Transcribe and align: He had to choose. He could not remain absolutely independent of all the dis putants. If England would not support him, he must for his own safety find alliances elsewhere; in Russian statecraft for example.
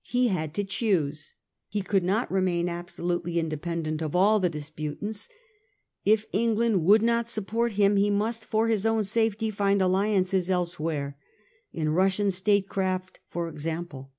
He 0.00 0.28
had 0.28 0.54
to 0.54 0.64
choose. 0.64 1.34
He 1.68 1.82
could 1.82 2.02
not 2.04 2.32
remain 2.32 2.70
absolutely 2.70 3.38
independent 3.38 4.00
of 4.00 4.16
all 4.16 4.40
the 4.40 4.48
dis 4.48 4.70
putants. 4.70 5.28
If 6.06 6.24
England 6.32 6.84
would 6.86 7.02
not 7.02 7.28
support 7.28 7.72
him, 7.72 7.96
he 7.96 8.08
must 8.08 8.46
for 8.46 8.68
his 8.68 8.86
own 8.86 9.04
safety 9.04 9.50
find 9.50 9.82
alliances 9.82 10.48
elsewhere; 10.48 11.18
in 11.70 11.90
Russian 11.90 12.30
statecraft 12.30 13.20
for 13.28 13.46
example. 13.46 14.10